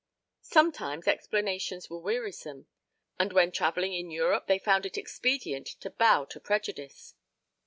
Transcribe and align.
Sometimes 0.41 1.07
explanations 1.07 1.87
were 1.87 1.99
wearisome; 1.99 2.65
and 3.19 3.31
when 3.33 3.51
travelling 3.51 3.93
in 3.93 4.09
Europe 4.09 4.47
they 4.47 4.57
found 4.57 4.83
it 4.87 4.97
expedient 4.97 5.67
to 5.79 5.91
bow 5.91 6.25
to 6.25 6.39
prejudice. 6.39 7.13